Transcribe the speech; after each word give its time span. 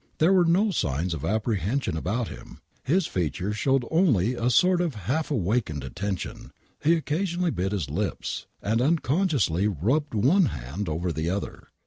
There 0.17 0.33
were 0.33 0.45
no 0.45 0.71
signs 0.71 1.13
of 1.13 1.23
apprehension 1.23 1.95
about 1.95 2.29
him; 2.29 2.59
his 2.83 3.05
features 3.05 3.55
showed 3.55 3.85
only 3.91 4.33
a 4.33 4.49
sort 4.49 4.81
of 4.81 4.95
half 4.95 5.29
awakened 5.29 5.83
attention; 5.83 6.51
he 6.83 6.95
occasionally 6.95 7.51
bit 7.51 7.71
his 7.71 7.87
lips, 7.87 8.47
and 8.63 8.81
unconsciously 8.81 9.67
rubbed 9.67 10.15
one 10.15 10.45
hand 10.45 10.89
over 10.89 11.11
the 11.13 11.29
other. 11.29 11.67